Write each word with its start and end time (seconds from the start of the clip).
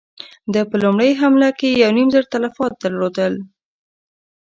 ده 0.53 0.61
په 0.69 0.75
لومړۍ 0.83 1.11
حمله 1.21 1.49
کې 1.59 1.79
يو 1.81 1.89
نيم 1.97 2.07
زر 2.15 2.23
تلفات 2.33 2.73
درلودل. 2.83 3.33